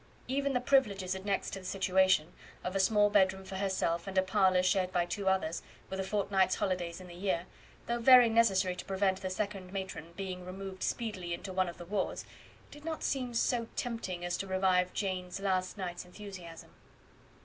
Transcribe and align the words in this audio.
Even 0.27 0.53
the 0.53 0.59
privileges 0.59 1.13
annexed 1.13 1.53
to 1.53 1.59
the 1.59 1.65
situation, 1.65 2.33
of 2.63 2.75
a 2.75 2.79
small 2.79 3.11
bedroom 3.11 3.43
for 3.45 3.57
herself, 3.57 4.07
and 4.07 4.17
a 4.17 4.23
parlour 4.23 4.63
shared 4.63 4.91
by 4.91 5.05
two 5.05 5.27
others, 5.29 5.61
with 5.91 5.99
a 5.99 6.03
fortnight's 6.03 6.55
holidays 6.55 6.99
in 6.99 7.05
the 7.05 7.13
year, 7.13 7.45
though 7.85 7.99
very 7.99 8.27
necessary 8.27 8.75
to 8.75 8.85
prevent 8.85 9.21
the 9.21 9.29
second 9.29 9.71
matron 9.71 10.13
being 10.17 10.43
removed 10.43 10.81
speedily 10.81 11.35
into 11.35 11.53
one 11.53 11.69
of 11.69 11.77
the 11.77 11.85
wards, 11.85 12.25
did 12.71 12.83
not 12.83 13.03
seem 13.03 13.35
so 13.35 13.67
tempting 13.75 14.25
as 14.25 14.37
to 14.37 14.47
revive 14.47 14.91
Jane's 14.91 15.39
last 15.39 15.77
night's 15.77 16.03
enthusiasm. 16.03 16.71